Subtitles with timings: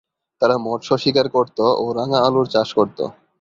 [0.41, 2.99] তারা মৎস্য শিকার করত ও রাঙা আলুর চাষ করত।